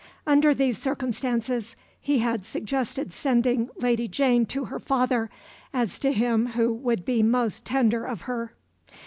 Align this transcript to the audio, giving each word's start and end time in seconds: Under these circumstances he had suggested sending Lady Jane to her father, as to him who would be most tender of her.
Under 0.25 0.55
these 0.55 0.79
circumstances 0.79 1.75
he 2.01 2.17
had 2.17 2.43
suggested 2.43 3.13
sending 3.13 3.69
Lady 3.77 4.07
Jane 4.07 4.47
to 4.47 4.65
her 4.65 4.79
father, 4.79 5.29
as 5.75 5.99
to 5.99 6.11
him 6.11 6.47
who 6.53 6.73
would 6.73 7.05
be 7.05 7.21
most 7.21 7.65
tender 7.65 8.03
of 8.03 8.21
her. 8.21 8.55